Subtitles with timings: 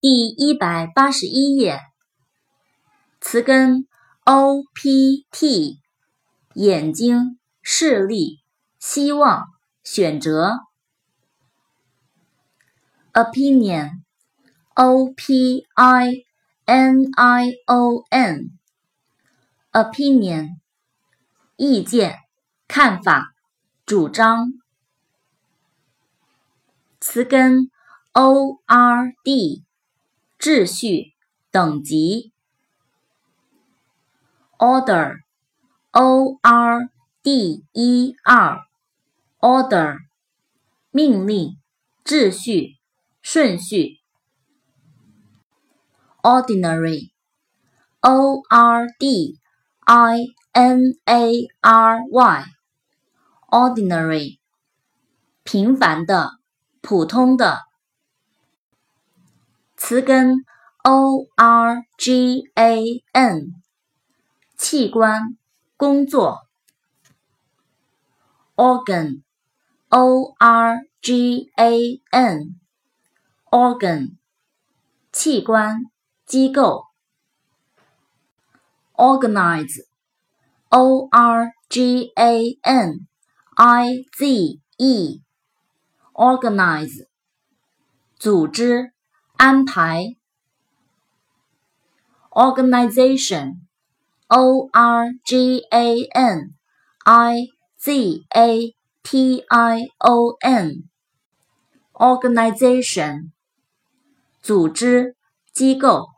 [0.00, 1.80] 第一百八十一页，
[3.20, 3.88] 词根
[4.22, 5.80] o p t，
[6.54, 8.38] 眼睛、视力、
[8.78, 9.48] 希望、
[9.82, 10.58] 选择。
[13.12, 16.24] opinion，o p i
[16.64, 18.04] n i o
[19.72, 20.58] n，opinion，
[21.56, 22.20] 意见、
[22.68, 23.34] 看法、
[23.84, 24.52] 主张。
[27.00, 27.72] 词根
[28.12, 29.64] o r d。
[30.38, 31.14] 秩序、
[31.50, 32.32] 等级。
[34.58, 36.90] order，o r
[37.22, 39.98] d e r，order，
[40.92, 41.58] 命令、
[42.04, 42.76] 秩序、
[43.20, 43.98] 顺序。
[46.22, 47.10] ordinary，o
[48.48, 49.38] r d
[49.86, 52.04] i n a r
[53.50, 54.38] y，ordinary，
[55.42, 56.38] 平凡的、
[56.80, 57.67] 普通的。
[59.78, 60.44] 词根
[60.82, 63.52] o r g a n，
[64.56, 65.38] 器官、
[65.76, 66.40] 工作。
[68.56, 74.16] organ，o r g a n，organ，
[75.12, 75.84] 器官、
[76.26, 76.86] 机构。
[78.96, 83.06] organize，o r g a n
[83.54, 87.06] i z e，organize，
[88.18, 88.92] 组织。
[89.38, 90.16] 安排
[92.30, 96.54] ，organization，o r g a n
[97.04, 103.30] i z a t i o n，organization，
[104.42, 105.14] 组织
[105.52, 106.08] 机构。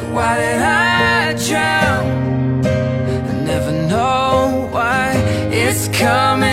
[0.00, 2.66] Why did I drown?
[2.66, 5.12] I never know why
[5.52, 6.47] it's coming